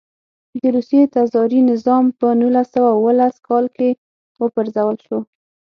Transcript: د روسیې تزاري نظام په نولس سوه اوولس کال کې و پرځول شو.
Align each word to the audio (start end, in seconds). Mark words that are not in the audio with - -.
د 0.59 0.61
روسیې 0.75 1.03
تزاري 1.15 1.61
نظام 1.71 2.03
په 2.19 2.27
نولس 2.41 2.67
سوه 2.75 2.89
اوولس 2.95 3.35
کال 3.47 3.65
کې 3.77 3.89
و 4.39 4.43
پرځول 4.55 4.95
شو. 5.05 5.17